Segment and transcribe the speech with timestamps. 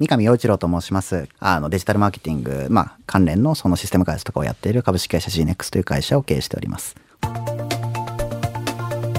[0.00, 1.28] 三上洋一郎と申します。
[1.38, 6.96] あの、デジタルマーケティング、まあ、関連のそのシステム開発とかをやっている株式会社 GNEX という会社を経営しております。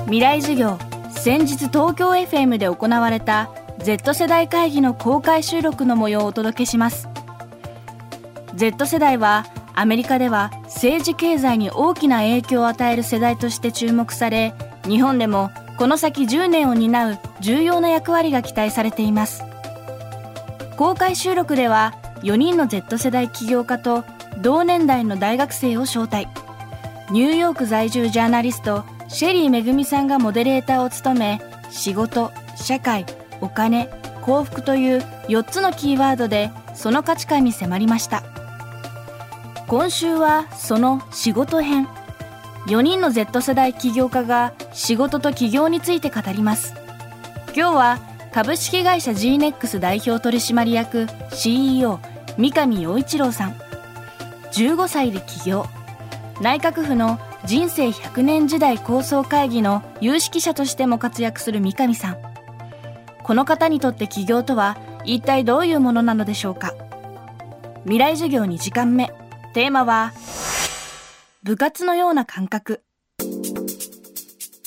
[0.04, 0.78] 未来授業、
[1.12, 7.08] 先日東京 FM で行われた Z 世代会議の公開収録の模様をお届けします。
[8.56, 9.46] Z 世代は、
[9.76, 14.54] アメリカでは政治経済に大きな影響を与える世代として注目され、
[14.86, 19.55] 日本でもこの先10年を担う重要な役割が期待されています。
[20.78, 24.04] 公開収録では4人の Z 世代起業家と
[24.42, 26.28] 同年代の大学生を招待。
[27.12, 33.06] ニューヨーク在住ジャーナリストシェリーめぐみさんがモデレーターを務め仕事社会
[33.42, 33.90] お金
[34.22, 34.98] 幸福という
[35.28, 38.24] 4つのキーワードでその価値観に迫りました。
[39.68, 41.88] 今週はその仕事編。
[42.68, 46.74] 4人の Z 世代起業家が仕事と起業について語ります。
[47.56, 52.02] 今日は株式会社 GNEX 代表取締役 CEO
[52.38, 53.54] 三上洋一郎さん。
[54.52, 55.66] 15歳で起業。
[56.42, 62.18] 内閣府の人生100年時代構想会議の有識者としても活躍する三上さん。
[63.24, 66.74] この方にとって起業とは一体どういうものなのでしょうか。
[67.84, 69.14] 未来授業2時間目。
[69.54, 70.12] テーマは
[71.44, 72.84] 部活のような感覚。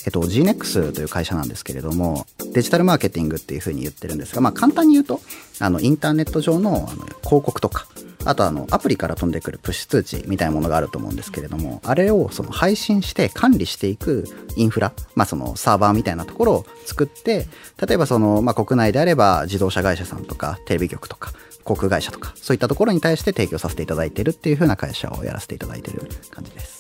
[0.09, 5.21] えっと、GNEX という会社なんですけれども、デジタルマーケティングっていうふうに言ってるんですが、まあ、簡単に言うと、
[5.61, 7.87] あの、インターネット上のあの広告とか、
[8.25, 14.25] あとあの、アプリから飛んでくるプッシュ通知みたいなものがあると思うんですけれども、あれをその配信して管理していく
[14.57, 17.47] インフラ、まあそのサーバーみたいなところを作って、
[17.87, 21.33] 例えばその、まあ国内であれば自動車会社さんとかテレビ局とか、
[21.65, 26.78] 航空会社とか、そういったところに対して提供させていただいているっていう風な会社をやらせていただいている感じです。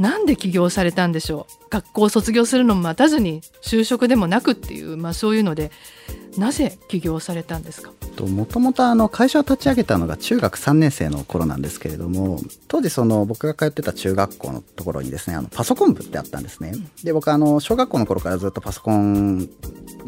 [0.00, 1.70] なんで起業されたんでしょう？
[1.70, 5.70] 学校を卒業するのも待たずに就職でもなくっていう、まあ、そういうので
[6.36, 7.92] なぜ起業されたんですか？
[8.20, 16.74] もともと会社を立ち上げたのが中学3年生の頃なんですけれども当時その僕が通ってた中学校のところにですねあのパソコン部ってあったんですね。
[17.02, 19.48] で僕あの小学校の頃からずっとパソコン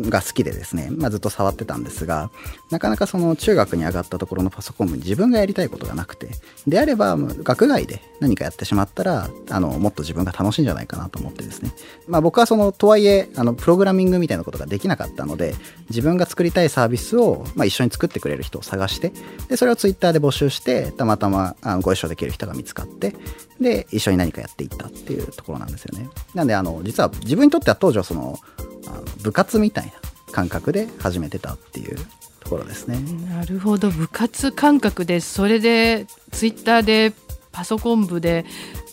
[0.00, 2.30] が好きでですね、まあ、ずっと触ってたんですが
[2.70, 6.28] なかなかその中学に上がったところのパソコン部に自分がやりたいことがなくて
[6.66, 11.72] であれば学外で何かやってしまったらあのもっと自分が楽しいんじゃないかなと思ってですね、
[12.08, 15.54] まあ、僕はそのとはいえあのプログラミングみたいなことができなかったので
[15.90, 19.12] 自分が作りたいサービスを、まあ、一緒に作ってくれる人を探して
[19.48, 23.14] でそれをツイッターで募集してたまたまあのご一緒できる人が見つかって
[23.60, 26.08] で一緒に何かやっていったっていうところなんですよね。
[26.34, 28.38] なんであの実は自分にとっては当時はその
[28.86, 29.92] あの部活みたいな
[30.32, 31.96] 感覚で始めてたっていう
[32.40, 32.98] ところですね。
[33.28, 33.90] なるほど。
[33.90, 37.12] 部活感覚でそれでツイッターで
[37.52, 38.44] パソコン部で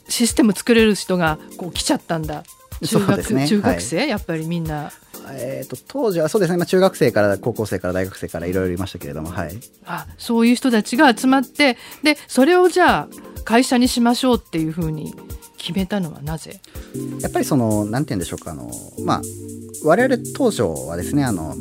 [0.08, 2.44] システム作れる人がこう来ちゃったんだ。
[2.86, 4.92] 中学,、ね、中学生、はい、やっぱりみんな。
[5.34, 13.08] えーと、当時はそうですね、まあ、中学生から高校生から大学生からいろいろいましたけれども、はい、あそういう人たちが集まってでそれをじゃあ
[13.44, 15.14] 会社にしましょうっていうふうに
[15.58, 16.62] 決めたのはなぜ？
[17.22, 18.72] やっぱりそのなんて言うんでしょうかあの
[19.04, 19.22] まあ
[19.84, 21.56] 我々当初はですねあの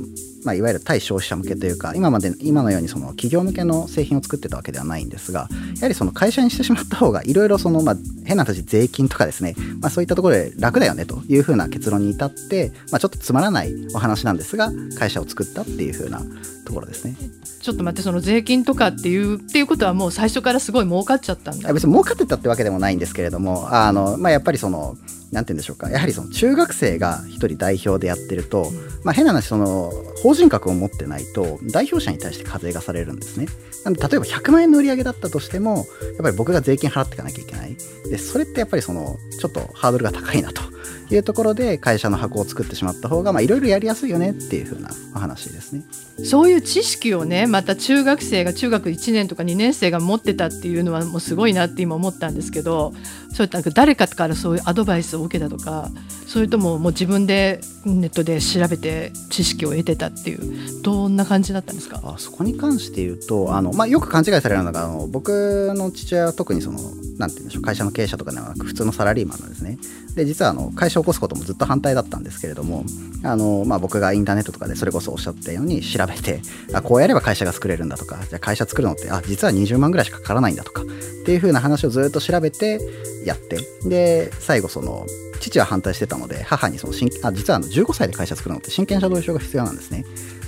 [0.48, 16.22] まあ、いわゆる対消費者向けというか今まで今のようにその企業向けの製品を作ってたわけではないんですがやはりその会社にしてしまった方がいろいろその、まあ、変な話税金とかですね、まあ、そういったところで楽だよねというふうな結論に至って、まあ、ちょっとつまらないお話なんですが会社を作ったっていうふうな
[16.64, 17.14] ところですね。
[17.60, 24.96] ちょっと待ってその税金とかっていうっていうことはもう最初からすごい儲かっちゃったんだ別に儲かってたってわけでもないんですけれどもあの、まあ、やっぱりその
[25.32, 25.90] なんて言うんでしょうか。
[25.90, 28.70] やはりその中学生が一人代表でやってると、
[29.04, 33.46] まあ、変な話その法人格を持ってないと代表者に対して課税がされるんですね。
[33.84, 35.86] なんで例えば100万円の売り上げだったとしてもやっ
[36.22, 37.76] ぱり僕が税金払っていかなきゃいけない。
[38.10, 40.62] でそれってやっぱりそのちょっとハードルが高いなと。
[41.10, 44.30] いうところで会社の箱を作ってしまった方がいろいろやりやすいよね。
[44.30, 45.82] っていう風なお話ですね。
[46.24, 52.92] そういう知識をねまた中学生が中学1年とか2年生が持ってたっていうのはもうすごいなって今思ったんですけど
[53.32, 55.90] そういった誰かからそういうアドバイスを受けたとか
[56.26, 62.00] それとももう自分でネットで調べて知識を得てたっていうどんな感じだったんですか？
[62.04, 66.78] あそこに関して言うとあの、まあ、よく勘違いされるのがあの僕の父親は特にその
[67.18, 69.78] なんて言うんでしょう会社の経営者とかではなく普通のサラリーマンなんですね。
[70.14, 72.84] で実はあの会社を起こすこともずっと反対だったんですけれども
[73.22, 76.40] あの、まあ、僕がインターネットとかでそれこそおっしゃったように調べて
[76.72, 80.84] あこうやれば会社が作れるんだとかじゃ会社作るのってあ実は20万ぐらいしかかからないんだとかっ
[81.24, 82.80] ていう風な話をずっと調べて
[83.24, 83.58] やって
[83.88, 85.06] で最後その
[85.40, 90.04] 父は反対してたので母にそのあ実はあの15歳で会社作るのって真剣者同意書が必要なんですね。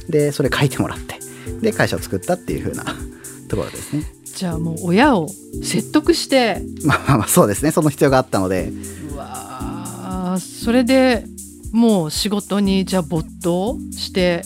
[0.08, 1.18] でそれ書いてもらって
[1.60, 2.84] で会社を作ったっていう風な
[3.48, 4.04] ところですね。
[4.24, 5.28] じゃあもう親を
[5.62, 6.62] 説得して。
[6.84, 7.70] まあまあそうですね。
[7.70, 8.72] その必要があったので。
[9.12, 11.24] うわそれで
[11.72, 14.42] もう仕事にじゃあ没頭して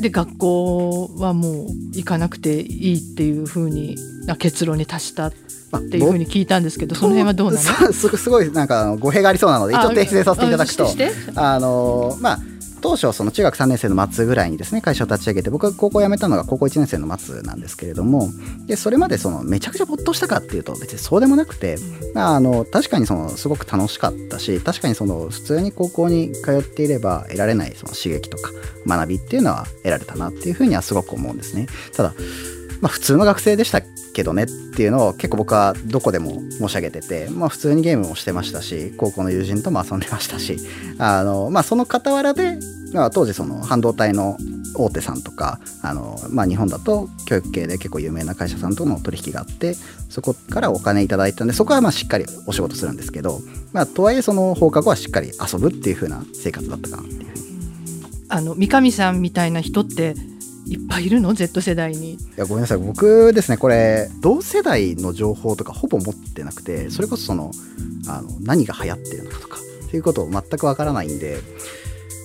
[0.00, 3.96] で学校はもう行かなくていいっていうふうに
[4.34, 7.92] 結論に達したっていうふうに聞いたんですけど、その辺はどうなの？
[7.92, 10.88] すごいなんか語弊がありそうなので一応訂正させていただくと。
[11.36, 12.38] あのまあ
[12.82, 18.28] 当初その中学3年生の末ぐらいにですね会社を立ち上げて僕が高校辞めたのが高校1年生の末なんですけれども
[18.66, 21.78] でそれまでそのめちゃくちゃ没頭したかっていうと別にそうでもなくて、
[22.14, 28.52] まあ、あの確かにそのすごく楽しかったし確かにその普通に高校に通っていれば得られないその刺激とか
[28.86, 31.66] 学びっていうのは得られたなっていうふうにはすごく思うんですね。
[31.96, 32.14] ただ
[32.80, 33.80] まあ、普通の学生でした
[34.14, 40.58] けどねっていうのを結構僕はどこでも申し上げてて、まあ、普通にゲームもしてましたし高校の友人とも遊んでましたし
[40.98, 42.58] あの、まあ、その傍らで
[42.92, 44.38] まあ、当時その半導体の
[44.74, 49.74] 大手さんとかあの、まあ、日本だと教育系で結構有名な会社さんとの取引があって
[50.08, 53.40] そこからお金いただいたんでそこはまあしっかりお仕事するんですけど、
[53.72, 57.26] まあ、とはいえその放課後はしっかり遊ぶっていう風な生活だったかなっていう。
[58.28, 60.14] あの三上さんみたいな人って
[60.66, 62.14] いっぱいいるの？Z 世代に。
[62.14, 62.78] いやごめんなさい。
[62.78, 67.50] 僕ですねこれ同世代の情報とかほぼ持ってなくてそれこそその
[68.08, 71.38] あの何が流行ってるのかとかっていうことを全くわからないんで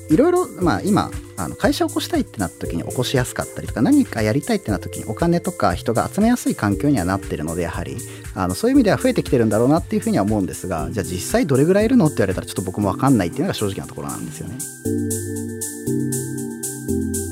[0.10, 7.98] いろいろ、まあ、今あの会社を起こしたいってなった時に起こしやすかったりとか何かやりたいってなった時にお金とか人が集めやすい環境にはなってるのでやはり。
[8.34, 14.58] あのそういう意味では増えてきてるんだろうなっていうふうには思うんですがじゃあ実際どれぐらいいるのって言われたらちょっと僕も分かんないっていうのが正直なところなんですよね。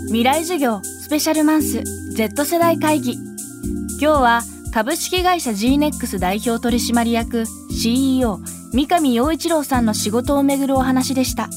[0.09, 1.83] 未来授業スペシャルマンス
[2.15, 4.41] Z 世代会議今日は
[4.73, 8.39] 株式会社 GNEX 代表取締役 CEO
[8.73, 11.47] 三上洋一郎さんの仕事をめぐるお話でした。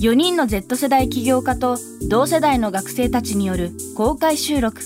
[0.00, 1.76] 4人の Z 世代起業家と
[2.08, 4.80] 同世代の学生たちによる公開収録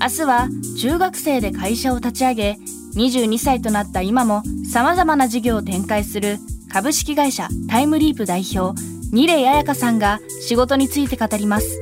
[0.00, 0.48] 明日は
[0.80, 2.58] 中学生で会社を立ち上げ
[2.94, 6.38] 22歳となった今も様々な事業を展開する
[6.72, 8.78] 株式会社タイムリープ代表
[9.10, 11.80] 二礼彩香さんが仕事について語ります。